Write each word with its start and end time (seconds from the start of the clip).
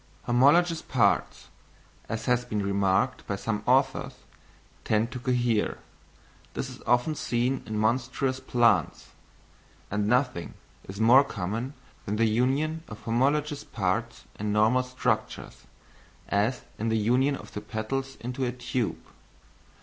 Homologous 0.23 0.81
parts, 0.81 1.49
as 2.09 2.25
has 2.25 2.43
been 2.43 2.63
remarked 2.63 3.27
by 3.27 3.35
some 3.35 3.61
authors, 3.67 4.15
tend 4.83 5.11
to 5.11 5.19
cohere; 5.19 5.77
this 6.55 6.71
is 6.71 6.81
often 6.87 7.13
seen 7.13 7.61
in 7.67 7.77
monstrous 7.77 8.39
plants: 8.39 9.09
and 9.91 10.07
nothing 10.07 10.55
is 10.89 10.99
more 10.99 11.23
common 11.23 11.75
than 12.07 12.15
the 12.15 12.25
union 12.25 12.81
of 12.87 13.01
homologous 13.01 13.63
parts 13.63 14.23
in 14.39 14.51
normal 14.51 14.81
structures, 14.81 15.67
as 16.29 16.63
in 16.79 16.89
the 16.89 16.97
union 16.97 17.35
of 17.35 17.53
the 17.53 17.61
petals 17.61 18.15
into 18.21 18.43
a 18.43 18.51
tube. 18.51 18.97